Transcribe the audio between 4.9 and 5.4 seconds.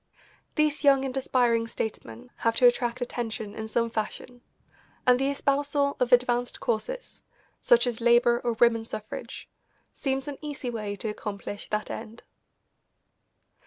and the